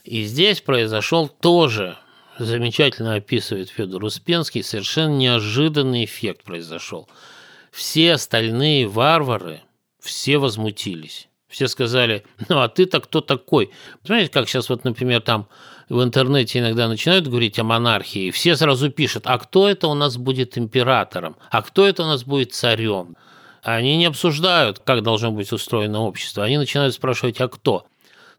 [0.05, 1.97] И здесь произошел тоже
[2.39, 7.09] замечательно описывает Федор Успенский, совершенно неожиданный эффект произошел.
[7.71, 9.63] Все остальные варвары,
[10.01, 11.29] все возмутились.
[11.49, 13.71] Все сказали, ну а ты-то кто такой?
[14.03, 15.49] Понимаете, как сейчас вот, например, там
[15.89, 19.95] в интернете иногда начинают говорить о монархии, и все сразу пишут, а кто это у
[19.95, 21.37] нас будет императором?
[21.51, 23.17] А кто это у нас будет царем?
[23.63, 26.45] Они не обсуждают, как должно быть устроено общество.
[26.45, 27.87] Они начинают спрашивать, а кто?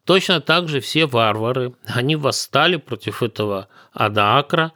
[0.05, 4.71] Точно так же все варвары, они восстали против этого Адаакра.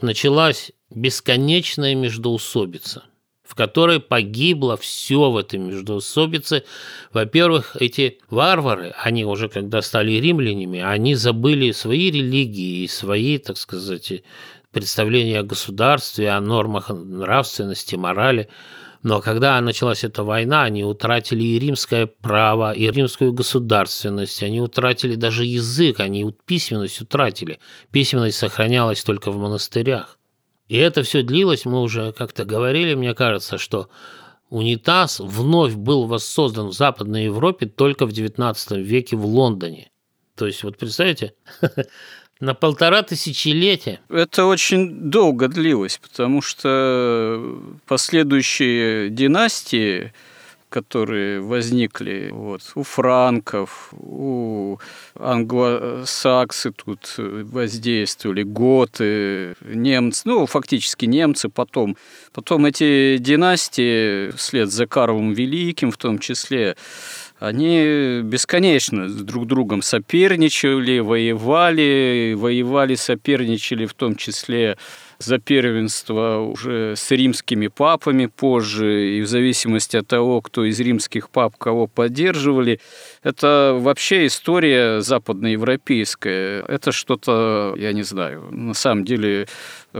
[0.00, 3.02] Началась бесконечная междоусобица,
[3.46, 6.64] в которой погибло все в этой междоусобице.
[7.12, 13.56] Во-первых, эти варвары, они уже когда стали римлянами, они забыли свои религии и свои, так
[13.56, 14.22] сказать,
[14.72, 18.48] представления о государстве, о нормах нравственности, морали–
[19.06, 25.14] но когда началась эта война, они утратили и римское право, и римскую государственность, они утратили
[25.14, 27.60] даже язык, они письменность утратили.
[27.92, 30.18] Письменность сохранялась только в монастырях.
[30.68, 33.88] И это все длилось, мы уже как-то говорили, мне кажется, что
[34.50, 39.90] унитаз вновь был воссоздан в Западной Европе только в XIX веке в Лондоне.
[40.34, 41.34] То есть, вот представляете,
[42.38, 44.00] На полтора тысячелетия.
[44.10, 50.12] Это очень долго длилось, потому что последующие династии,
[50.76, 54.76] которые возникли вот, у франков, у
[55.18, 61.96] англосаксы тут воздействовали, готы, немцы, ну, фактически немцы потом.
[62.34, 66.76] Потом эти династии, вслед за Карлом Великим в том числе,
[67.38, 74.76] они бесконечно друг другом соперничали, воевали, воевали, соперничали в том числе
[75.18, 81.30] за первенство уже с римскими папами позже, и в зависимости от того, кто из римских
[81.30, 82.80] пап кого поддерживали,
[83.26, 86.62] это вообще история западноевропейская.
[86.62, 89.48] Это что-то, я не знаю, на самом деле,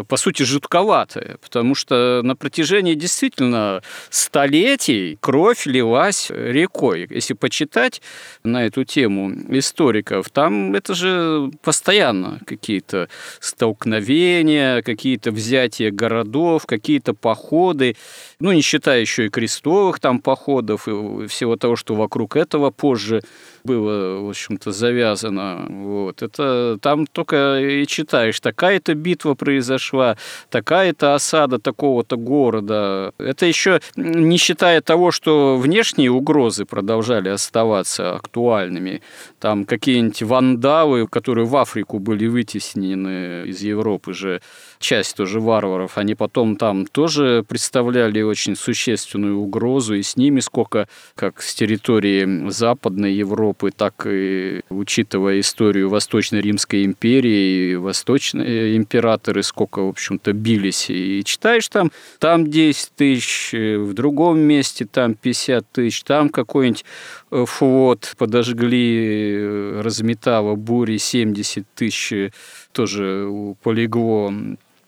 [0.07, 7.09] по сути, жутковатое, потому что на протяжении действительно столетий кровь лилась рекой.
[7.11, 8.01] Если почитать
[8.45, 13.09] на эту тему историков, там это же постоянно какие-то
[13.41, 17.97] столкновения, какие-то взятия городов, какие-то походы,
[18.39, 23.16] ну, не считая еще и крестовых там походов и всего того, что вокруг этого позже
[23.17, 23.23] уже
[23.65, 25.67] было, в общем-то, завязано.
[25.69, 26.23] Вот.
[26.23, 30.17] Это там только и читаешь, такая-то битва произошла,
[30.51, 33.13] такая-то осада такого-то города.
[33.19, 39.03] Это еще не считая того, что внешние угрозы продолжали оставаться актуальными.
[39.39, 44.41] Там какие-нибудь вандалы, которые в Африку были вытеснены из Европы же,
[44.79, 50.89] часть тоже варваров, они потом там тоже представляли очень существенную угрозу, и с ними сколько,
[51.15, 59.43] как с территории Западной Европы, так и учитывая историю Восточной Римской империи, и восточные императоры
[59.43, 60.91] сколько, в общем-то, бились.
[60.91, 66.85] И читаешь там, там 10 тысяч, в другом месте там 50 тысяч, там какой-нибудь
[67.31, 72.33] флот подожгли, э, разметало бури 70 тысяч
[72.73, 73.29] тоже
[73.63, 74.33] полегло.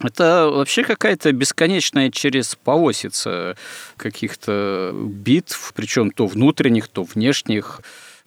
[0.01, 3.57] Это вообще какая-то бесконечная через полосица
[3.97, 7.81] каких-то битв, причем то внутренних, то внешних,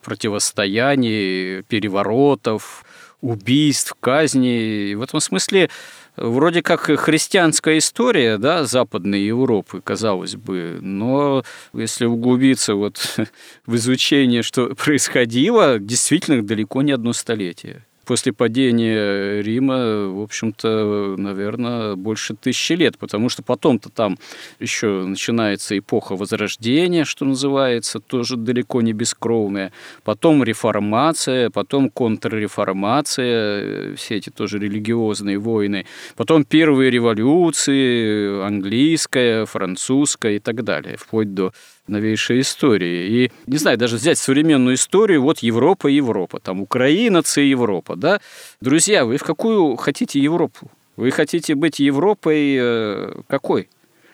[0.03, 2.83] противостояний, переворотов,
[3.21, 4.95] убийств, казней.
[4.95, 5.69] В этом смысле
[6.17, 11.43] вроде как христианская история да, Западной Европы, казалось бы, но
[11.73, 13.19] если углубиться вот
[13.65, 21.95] в изучение, что происходило, действительно далеко не одно столетие после падения Рима, в общем-то, наверное,
[21.95, 24.17] больше тысячи лет, потому что потом-то там
[24.59, 29.71] еще начинается эпоха Возрождения, что называется, тоже далеко не бескровная,
[30.03, 35.85] потом реформация, потом контрреформация, все эти тоже религиозные войны,
[36.15, 41.53] потом первые революции, английская, французская и так далее, вплоть до
[41.87, 43.09] новейшей истории.
[43.09, 48.19] И, не знаю, даже взять современную историю, вот Европа, Европа, там Украина, це Европа, да?
[48.61, 50.71] Друзья, вы в какую хотите Европу?
[50.97, 53.67] Вы хотите быть Европой э, какой?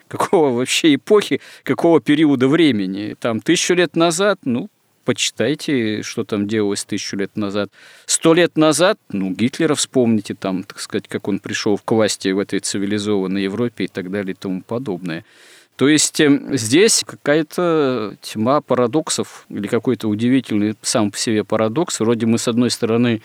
[0.08, 3.14] какого вообще эпохи, какого периода времени.
[3.20, 4.68] Там тысячу лет назад, ну,
[5.04, 7.70] почитайте, что там делалось тысячу лет назад.
[8.06, 12.38] Сто лет назад, ну, Гитлера вспомните, там, так сказать, как он пришел к власти в
[12.38, 15.24] этой цивилизованной Европе и так далее и тому подобное.
[15.78, 22.00] То есть эм, здесь какая-то тьма парадоксов или какой-то удивительный сам по себе парадокс.
[22.00, 23.22] Вроде мы, с одной стороны,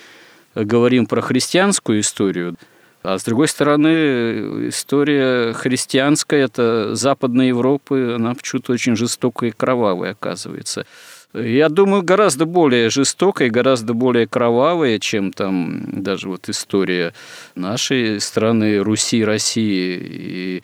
[0.53, 2.55] говорим про христианскую историю,
[3.01, 10.11] а с другой стороны, история христианская, это Западной Европы, она почему-то очень жестокая и кровавая
[10.11, 10.85] оказывается
[11.33, 17.13] я думаю, гораздо более жестокая, гораздо более кровавая, чем там даже вот история
[17.55, 19.97] нашей страны, Руси, России.
[19.97, 20.61] И э,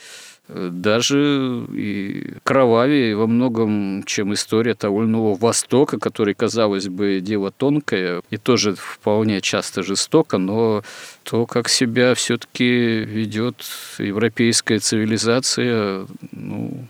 [0.49, 8.21] даже и кровавее во многом, чем история того иного Востока, который, казалось бы, дело тонкое
[8.29, 10.83] и тоже вполне часто жестоко, но
[11.23, 13.63] то, как себя все-таки ведет
[13.99, 16.87] европейская цивилизация, ну,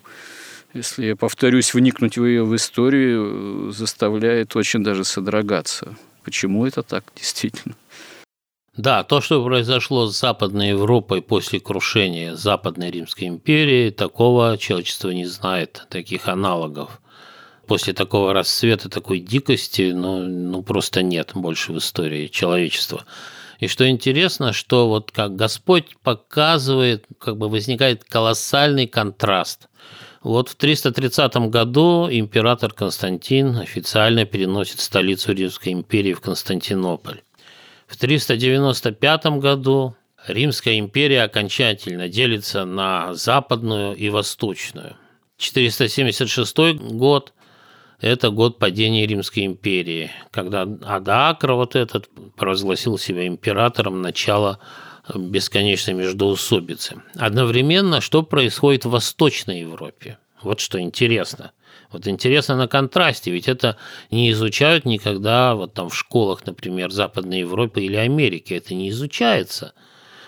[0.74, 5.96] если я повторюсь, вникнуть в ее в историю заставляет очень даже содрогаться.
[6.24, 7.76] Почему это так действительно?
[8.80, 15.26] Да, то, что произошло с Западной Европой после крушения Западной Римской империи, такого человечество не
[15.26, 17.02] знает, таких аналогов.
[17.68, 23.04] После такого расцвета, такой дикости, ну, ну просто нет больше в истории человечества.
[23.60, 29.68] И что интересно, что вот как Господь показывает, как бы возникает колоссальный контраст–
[30.22, 37.22] вот в 330 году император Константин официально переносит столицу Римской империи в Константинополь.
[37.90, 39.96] В 395 году
[40.28, 44.96] Римская империя окончательно делится на западную и восточную.
[45.38, 47.34] 476 год–
[48.00, 54.60] это год падения Римской империи, когда Адаакра вот этот провозгласил себя императором начала
[55.16, 57.02] бесконечной междоусобицы.
[57.16, 60.20] Одновременно, что происходит в Восточной Европе?
[60.44, 61.54] Вот что интересно.
[61.92, 63.76] Вот интересно на контрасте, ведь это
[64.12, 68.54] не изучают никогда вот там в школах, например, Западной Европы или Америки.
[68.54, 69.74] Это не изучается.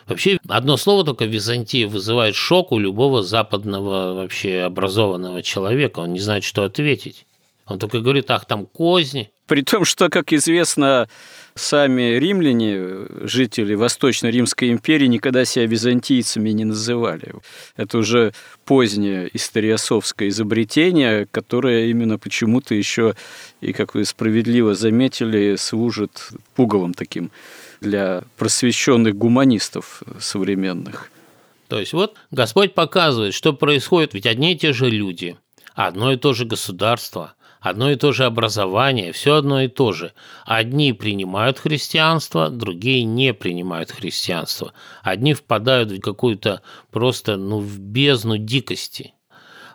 [0.08, 6.00] Вообще, одно слово только Византия вызывает шок у любого западного вообще образованного человека.
[6.00, 7.28] Он не знает, что ответить.
[7.72, 9.32] Он только говорит, ах, там козни.
[9.48, 11.10] При том, что, как известно,
[11.56, 17.34] сами римляне, жители Восточной Римской империи, никогда себя византийцами не называли.
[17.76, 18.34] Это уже
[18.66, 23.16] позднее историосовское изобретение, которое именно почему-то еще,
[23.62, 27.32] и как вы справедливо заметили, служит пугалом таким
[27.82, 31.12] для просвещенных гуманистов современных.
[31.68, 35.38] То есть вот Господь показывает, что происходит, ведь одни и те же люди,
[35.74, 40.14] одно и то же государство– Одно и то же образование, все одно и то же.
[40.46, 44.74] Одни принимают христианство, другие не принимают христианство.
[45.04, 49.14] Одни впадают в какую-то просто ну, в бездну дикости.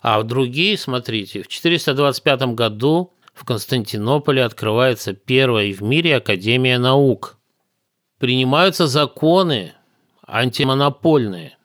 [0.02, 7.38] А другие, смотрите, в 425 году в Константинополе открывается первая в мире Академия наук.
[8.18, 9.74] Принимаются законы
[10.26, 11.56] антимонопольные.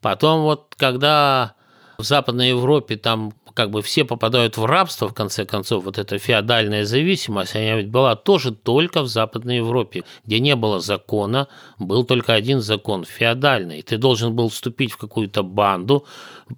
[0.00, 1.54] Потом вот когда
[2.00, 6.18] в Западной Европе там как бы все попадают в рабство, в конце концов, вот эта
[6.18, 11.48] феодальная зависимость, она ведь была тоже только в Западной Европе, где не было закона,
[11.78, 13.82] был только один закон, феодальный.
[13.82, 16.06] Ты должен был вступить в какую-то банду,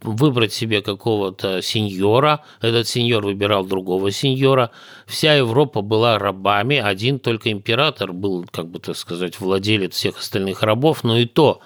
[0.03, 4.70] выбрать себе какого-то сеньора, этот сеньор выбирал другого сеньора,
[5.07, 10.62] вся Европа была рабами, один только император был, как бы так сказать, владелец всех остальных
[10.62, 11.61] рабов, но и то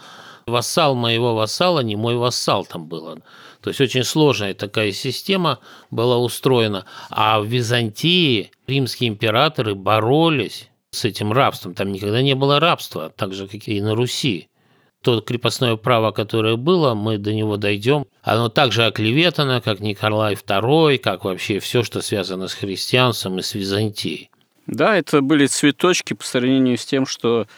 [0.47, 3.19] вассал моего вассала не мой вассал там было.
[3.67, 5.59] То есть очень сложная такая система
[5.91, 6.87] была устроена.
[7.11, 11.75] А в Византии римские императоры боролись с этим рабством.
[11.75, 14.47] Там никогда не было рабства, так же, как и на Руси.
[15.03, 18.07] То крепостное право, которое было, мы до него дойдем.
[18.23, 23.53] Оно также оклеветано, как Николай II, как вообще все, что связано с христианством и с
[23.57, 24.31] Византией.
[24.69, 27.49] Да, это были цветочки по сравнению с тем, что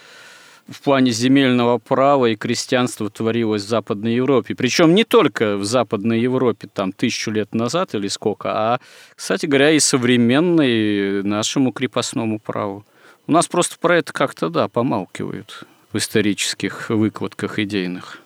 [0.69, 4.55] в плане земельного права и крестьянства творилось в Западной Европе.
[4.55, 8.79] Причем не только в Западной Европе, там, тысячу лет назад или сколько, а,
[9.15, 12.85] кстати говоря, и современной нашему крепостному праву.
[13.27, 18.21] У нас просто про это как-то, да, помалкивают в исторических выкладках идейных.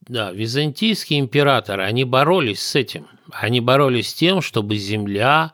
[0.00, 3.06] Да, византийские императоры, они боролись с этим.
[3.30, 5.52] Они боролись с тем, чтобы земля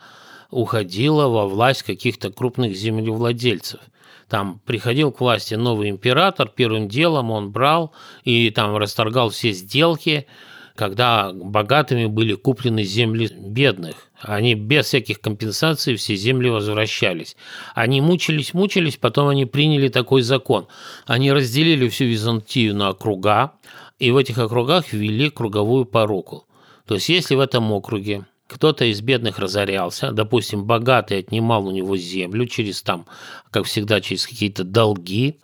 [0.51, 3.81] уходила во власть каких-то крупных землевладельцев–
[4.29, 7.93] там приходил к власти новый император, первым делом он брал
[8.25, 10.27] и там расторгал все сделки,
[10.75, 14.09] когда богатыми были куплены земли бедных.
[14.21, 17.37] Они без всяких компенсаций все земли возвращались.
[17.75, 20.67] Они мучились, мучились, потом они приняли такой закон.
[21.07, 23.53] Они разделили всю Византию на округа,
[23.99, 26.47] и в этих округах ввели круговую поруку.
[26.87, 31.97] То есть если в этом округе кто-то из бедных разорялся, допустим, богатый отнимал у него
[31.97, 33.05] землю через там,
[33.51, 35.41] как всегда, через какие-то долги,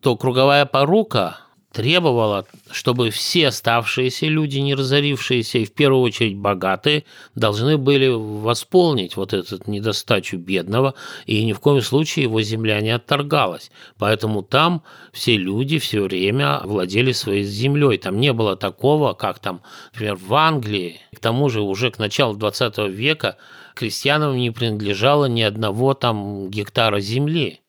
[0.00, 1.42] то круговая порука
[1.72, 7.04] требовала, чтобы все оставшиеся люди, не разорившиеся, и в первую очередь богатые,
[7.34, 10.94] должны были восполнить вот этот недостачу бедного,
[11.26, 13.70] и ни в коем случае его земля не отторгалась.
[13.98, 17.98] Поэтому там все люди все время владели своей землей.
[17.98, 19.62] Там не было такого, как там,
[19.92, 21.00] например, в Англии.
[21.14, 23.36] К тому же уже к началу 20 века
[23.74, 27.60] крестьянам не принадлежало ни одного там гектара земли.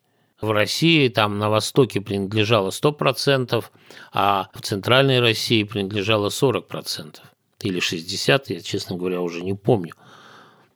[0.42, 3.64] В России там на востоке принадлежало 100%,
[4.12, 7.18] а в центральной России принадлежало 40%.
[7.62, 9.94] Или 60%, я, честно говоря, уже не помню.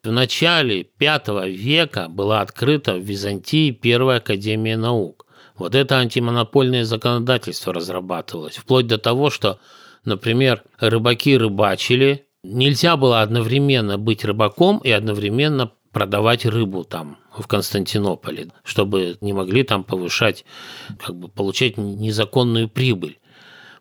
[0.04, 5.26] В начале V века была открыта в Византии Первая Академия наук.
[5.58, 9.60] Вот это антимонопольное законодательство разрабатывалось, вплоть до того, что,
[10.04, 18.50] например, рыбаки рыбачили, нельзя было одновременно быть рыбаком и одновременно продавать рыбу там в Константинополе,
[18.64, 20.46] чтобы не могли там повышать,
[21.04, 23.20] как бы получать незаконную прибыль.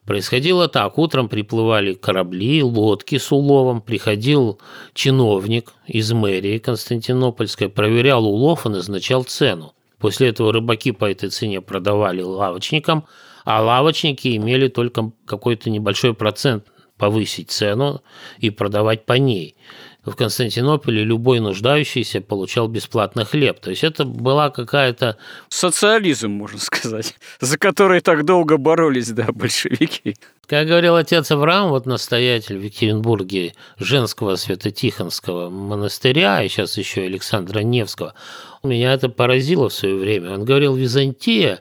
[0.05, 0.99] Происходило так.
[0.99, 3.81] Утром приплывали корабли, лодки с уловом.
[3.81, 4.61] Приходил
[4.93, 9.73] чиновник из мэрии Константинопольской, проверял улов и назначал цену.
[9.99, 13.07] После этого рыбаки по этой цене продавали лавочникам,
[13.47, 16.67] а лавочники имели только какой-то небольшой процент
[16.99, 18.03] повысить цену
[18.39, 19.57] и продавать по ней
[20.05, 23.61] в Константинополе любой нуждающийся получал бесплатно хлеб.
[23.61, 25.17] То есть это была какая-то...
[25.49, 30.17] Социализм, можно сказать, за который так долго боролись, да, большевики.
[30.47, 37.61] Как говорил отец Авраам, вот настоятель в Екатеринбурге женского святотихонского монастыря, и сейчас еще Александра
[37.61, 38.15] Невского,
[38.63, 40.35] меня это поразило в свое время.
[40.35, 41.61] Он говорил, Византия,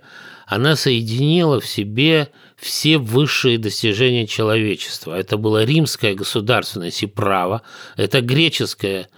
[0.53, 5.17] она соединила в себе все высшие достижения человечества.
[5.17, 7.63] Это было римская государственность и право,
[7.97, 9.09] это греческая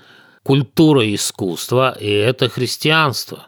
[0.43, 3.47] культура и искусство, и это христианство.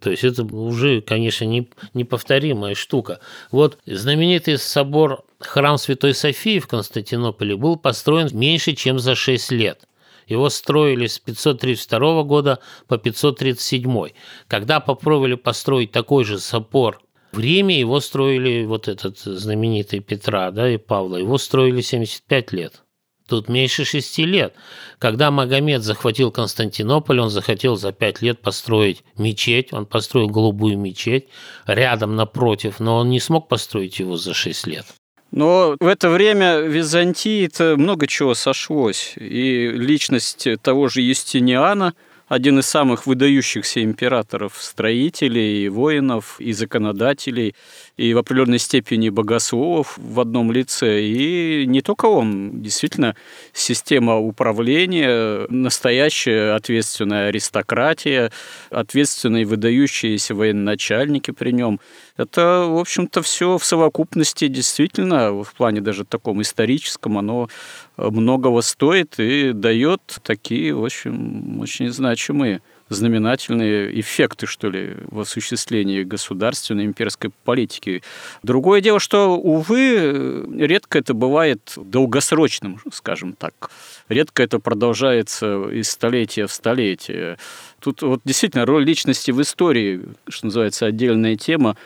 [0.00, 3.20] То есть это уже, конечно, не, неповторимая штука.
[3.50, 9.86] Вот знаменитый собор храм Святой Софии в Константинополе был построен меньше, чем за 6 лет.
[10.26, 14.10] Его строили с 532 года по 537.
[14.48, 17.00] Когда попробовали построить такой же собор
[17.32, 22.82] в Риме его строили, вот этот знаменитый Петра да, и Павла, его строили 75 лет.
[23.28, 24.54] Тут меньше шести лет.
[24.98, 29.72] Когда Магомед захватил Константинополь, он захотел за пять лет построить мечеть.
[29.72, 31.26] Он построил голубую мечеть
[31.66, 34.86] рядом напротив, но он не смог построить его за шесть лет.
[35.32, 39.14] Но в это время в Византии-то много чего сошлось.
[39.16, 41.94] И личность того же Юстиниана–
[42.28, 47.54] один из самых выдающихся императоров, строителей, воинов и законодателей,
[47.96, 51.02] и в определенной степени богословов в одном лице.
[51.02, 53.16] И не только он, действительно,
[53.52, 58.30] система управления, настоящая ответственная аристократия,
[58.70, 61.80] ответственные выдающиеся военачальники при нем.
[62.18, 67.48] Это, в общем-то, все в совокупности действительно, в плане даже таком историческом, оно
[67.96, 76.02] многого стоит и дает такие, в общем, очень значимые знаменательные эффекты, что ли, в осуществлении
[76.04, 78.02] государственной имперской политики.
[78.42, 83.70] Другое дело, что, увы, редко это бывает долгосрочным, скажем так.
[84.08, 87.38] Редко это продолжается из столетия в столетие.
[87.80, 91.76] Тут вот действительно роль личности в истории, что называется, отдельная тема.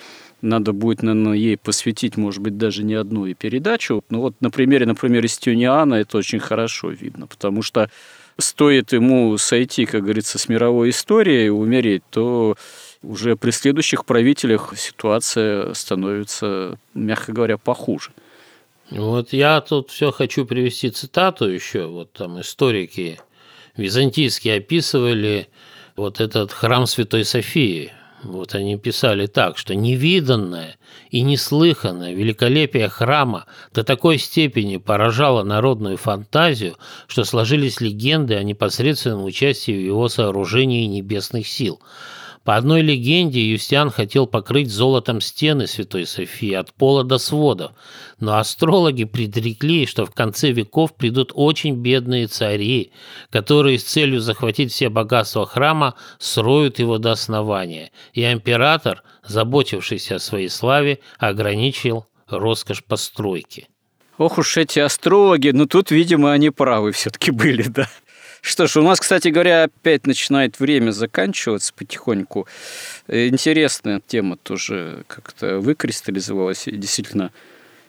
[0.43, 4.03] Надо будет, наверное, ей посвятить, может быть, даже не одну и передачу.
[4.09, 7.91] Но вот на примере, например, Истюниана это очень хорошо видно, потому что
[8.41, 12.57] стоит ему сойти, как говорится, с мировой историей и умереть, то
[13.03, 18.11] уже при следующих правителях ситуация становится, мягко говоря, похуже.
[18.91, 21.87] Вот я тут все хочу привести цитату еще.
[21.87, 23.21] Вот там историки
[23.77, 25.49] византийские описывали
[25.97, 30.77] вот этот храм Святой Софии вот они писали так, что невиданное
[31.11, 39.25] и неслыханное великолепие храма до такой степени поражало народную фантазию, что сложились легенды о непосредственном
[39.25, 41.81] участии в его сооружении небесных сил–
[42.45, 47.73] по одной легенде, Юстиан хотел покрыть золотом стены Святой Софии от пола до сводов,
[48.19, 52.93] но астрологи предрекли, что в конце веков придут очень бедные цари,
[53.29, 60.21] которые с целью захватить все богатства храма сроют его до основания, и император, заботившийся о
[60.21, 63.69] своей славе, ограничил роскошь постройки.
[64.17, 67.89] Ох уж эти астрологи, ну тут, видимо, они правы все-таки были, да.
[68.43, 72.47] Что ж, у нас, кстати говоря, опять начинает время заканчиваться потихоньку.
[73.09, 77.33] Интересная тема тоже как-то выкристаллизовалась, и действительно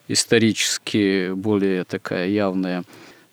[0.08, 2.84] исторически более такая явная.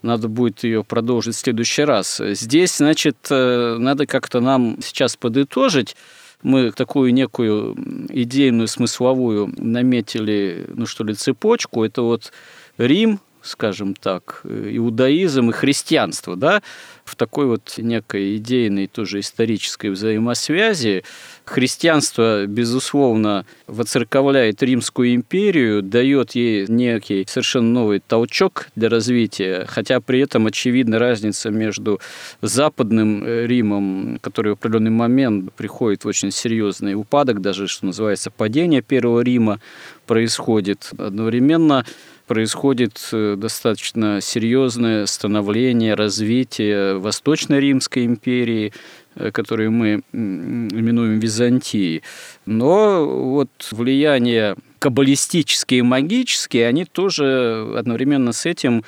[0.02, 2.22] надо будет ее продолжить в следующий раз.
[2.24, 5.96] Здесь, значит, э, надо как-то нам сейчас подытожить.
[6.42, 7.74] Мы такую некую
[8.08, 11.82] идейную, смысловую наметили, ну что ли, цепочку.
[11.82, 12.32] Это вот
[12.78, 16.62] Рим, скажем так, иудаизм и христианство, да,
[17.04, 21.04] в такой вот некой идейной тоже исторической взаимосвязи.
[21.46, 30.20] Христианство, безусловно, воцерковляет Римскую империю, дает ей некий совершенно новый толчок для развития, хотя при
[30.20, 31.98] этом очевидна разница между
[32.42, 38.82] Западным Римом, который в определенный момент приходит в очень серьезный упадок, даже, что называется, падение
[38.82, 39.60] Первого Рима
[40.06, 41.86] происходит одновременно
[42.28, 48.72] происходит э, достаточно серьезное становление, развитие Восточной Римской империи,
[49.16, 52.02] э, которую мы именуем Византией.
[52.46, 58.84] Но вот влияние каббалистические и магические, они тоже одновременно с этим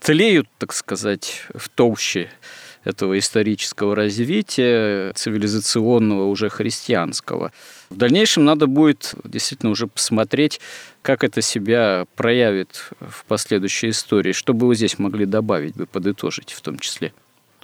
[0.00, 2.30] тлеют, так сказать, в толще
[2.84, 7.52] этого исторического развития, цивилизационного, уже христианского.
[7.90, 10.60] В дальнейшем надо будет действительно уже посмотреть,
[11.02, 14.32] как это себя проявит в последующей истории.
[14.32, 17.12] Что бы вы здесь могли добавить, бы подытожить в том числе?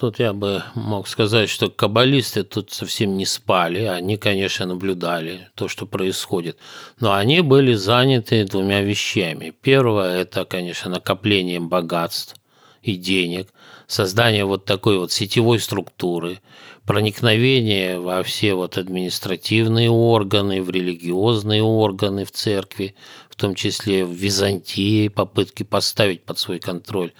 [0.01, 3.83] Тут я бы мог сказать, что каббалисты тут совсем не спали.
[3.83, 6.57] Они, конечно, наблюдали то, что происходит.
[6.99, 9.53] Но они были заняты двумя вещами.
[9.61, 12.35] Первое– это, конечно, накоплением богатств
[12.81, 13.49] и денег,
[13.91, 16.39] создание вот такой вот сетевой структуры,
[16.85, 22.95] проникновение во все вот административные органы, в религиозные органы в церкви,
[23.29, 27.11] в том числе в Византии, попытки поставить под свой контроль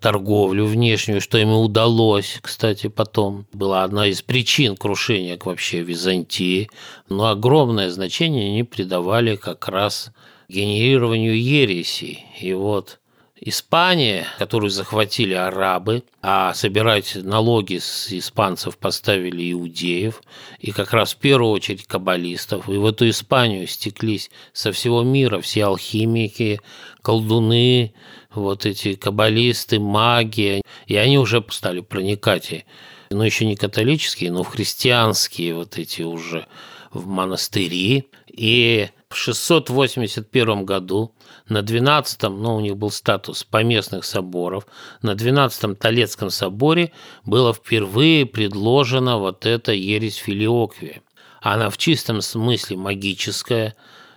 [0.00, 3.46] торговлю внешнюю, что ему удалось, кстати, потом.
[3.52, 6.70] Была одна из причин крушения вообще Византии.
[7.08, 10.10] Но огромное значение они придавали как раз
[10.48, 12.26] генерированию ересей.
[12.40, 12.98] И вот
[13.44, 20.22] Испания, которую захватили арабы, а собирать налоги с испанцев поставили иудеев,
[20.60, 22.68] и как раз в первую очередь каббалистов.
[22.68, 26.60] И в эту Испанию стеклись со всего мира все алхимики,
[27.02, 27.94] колдуны,
[28.32, 32.64] вот эти каббалисты, маги, и они уже стали проникать, и,
[33.10, 36.46] ну еще не католические, но в христианские вот эти уже
[36.92, 38.08] в монастыри.
[38.28, 41.12] И в 681 году
[41.52, 44.66] на 12-м, ну, у них был статус поместных соборов,
[45.02, 46.92] на 12-м Толецком соборе
[47.24, 51.02] было впервые предложена вот эта ересь филиоквия.
[51.40, 53.74] Она в чистом смысле магическая,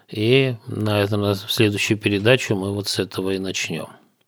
[0.10, 3.88] и на этом в следующую передачу мы вот с этого и начнем.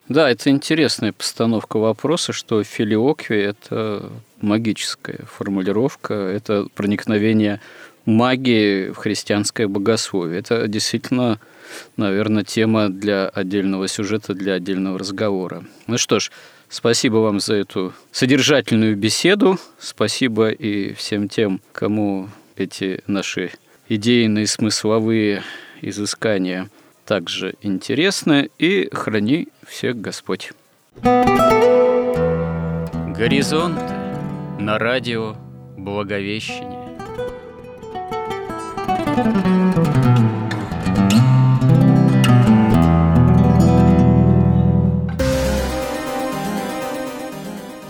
[0.09, 4.09] Да, это интересная постановка вопроса, что филиоквия– это
[4.41, 7.59] магическая формулировка, это проникновение
[8.05, 10.39] магии в христианское богословие.
[10.39, 11.39] Это действительно,
[11.95, 15.63] наверное, тема для отдельного сюжета, для отдельного разговора.
[15.87, 16.31] Ну что ж,
[16.69, 19.59] спасибо вам за эту содержательную беседу.
[19.79, 23.51] Спасибо и всем тем, кому эти наши
[23.89, 25.43] идейные, смысловые
[25.81, 26.69] изыскания
[27.05, 28.49] также интересны.
[28.59, 30.51] И храни всех Господь.
[33.17, 33.79] Горизонт
[34.59, 35.35] на радио
[35.77, 36.87] Благовещение.